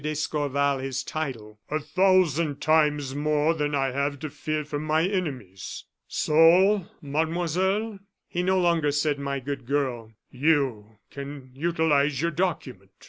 d'Escorval 0.03 0.79
his 0.79 1.03
title 1.03 1.59
"a 1.69 1.79
thousand 1.79 2.59
times 2.59 3.13
more 3.13 3.53
than 3.53 3.75
I 3.75 3.91
have 3.91 4.17
to 4.21 4.31
fear 4.31 4.65
from 4.65 4.83
my 4.83 5.03
enemies. 5.07 5.83
So, 6.07 6.87
Mademoiselle" 7.03 7.99
he 8.27 8.41
no 8.41 8.59
longer 8.59 8.91
said 8.91 9.19
"my 9.19 9.39
good 9.39 9.67
girl" 9.67 10.13
"you 10.31 10.97
can 11.11 11.51
utilize 11.53 12.19
your 12.19 12.31
document." 12.31 12.89